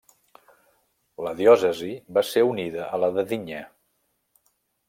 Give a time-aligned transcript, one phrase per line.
[1.27, 3.63] La diòcesi va ser unida a la de Digne.